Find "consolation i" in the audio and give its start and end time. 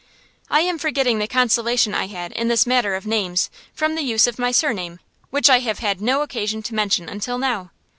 1.27-2.07